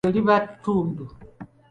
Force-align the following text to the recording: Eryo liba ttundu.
Eryo 0.05 0.11
liba 0.15 0.35
ttundu. 0.55 1.05